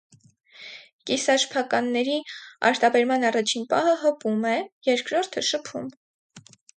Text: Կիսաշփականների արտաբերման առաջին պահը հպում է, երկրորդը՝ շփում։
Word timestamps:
Կիսաշփականների 1.09 2.15
արտաբերման 2.69 3.25
առաջին 3.29 3.67
պահը 3.73 3.91
հպում 4.05 4.47
է, 4.55 4.55
երկրորդը՝ 4.89 5.45
շփում։ 5.51 5.91